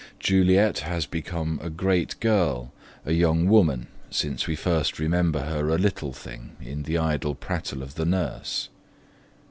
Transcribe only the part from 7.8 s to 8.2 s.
of the